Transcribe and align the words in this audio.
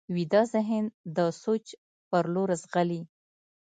ویده 0.15 0.41
ذهن 0.53 0.83
د 1.15 1.17
سوچ 1.43 1.65
پر 2.09 2.25
لور 2.33 2.49
ځغلي 2.63 3.01